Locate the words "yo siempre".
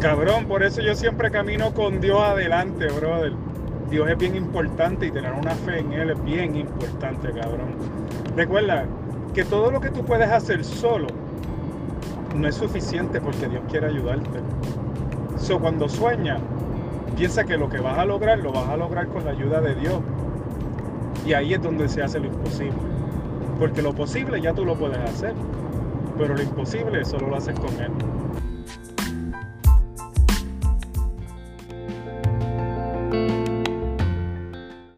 0.82-1.30